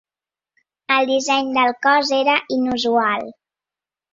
[0.95, 3.31] El disseny del cos era inusual.